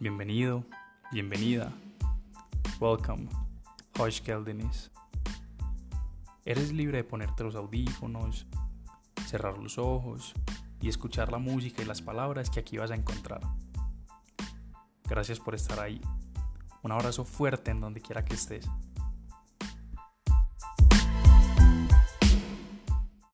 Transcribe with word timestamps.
Bienvenido, 0.00 0.62
bienvenida. 1.10 1.72
Welcome, 2.78 3.28
Hoş 3.98 4.22
geldiniz. 4.22 4.92
Eres 6.44 6.72
libre 6.72 6.98
de 6.98 7.04
ponerte 7.04 7.42
los 7.42 7.56
audífonos, 7.56 8.46
cerrar 9.26 9.58
los 9.58 9.76
ojos 9.76 10.34
y 10.80 10.88
escuchar 10.88 11.32
la 11.32 11.38
música 11.38 11.82
y 11.82 11.84
las 11.84 12.00
palabras 12.00 12.48
que 12.48 12.60
aquí 12.60 12.78
vas 12.78 12.92
a 12.92 12.94
encontrar. 12.94 13.40
Gracias 15.02 15.40
por 15.40 15.56
estar 15.56 15.80
ahí. 15.80 16.00
Un 16.84 16.92
abrazo 16.92 17.24
fuerte 17.24 17.72
en 17.72 17.80
donde 17.80 18.00
quiera 18.00 18.24
que 18.24 18.34
estés. 18.34 18.70